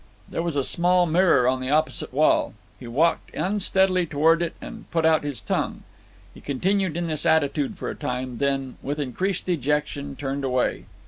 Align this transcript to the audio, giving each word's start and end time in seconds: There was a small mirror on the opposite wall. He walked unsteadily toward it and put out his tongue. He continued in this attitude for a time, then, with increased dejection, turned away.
There 0.27 0.41
was 0.41 0.55
a 0.55 0.63
small 0.63 1.05
mirror 1.05 1.47
on 1.47 1.61
the 1.61 1.69
opposite 1.69 2.11
wall. 2.11 2.55
He 2.79 2.87
walked 2.87 3.35
unsteadily 3.35 4.07
toward 4.07 4.41
it 4.41 4.55
and 4.59 4.89
put 4.89 5.05
out 5.05 5.21
his 5.23 5.39
tongue. 5.39 5.83
He 6.33 6.41
continued 6.41 6.97
in 6.97 7.05
this 7.05 7.23
attitude 7.23 7.77
for 7.77 7.87
a 7.87 7.93
time, 7.95 8.39
then, 8.39 8.77
with 8.81 8.97
increased 8.99 9.45
dejection, 9.45 10.15
turned 10.15 10.43
away. 10.43 10.85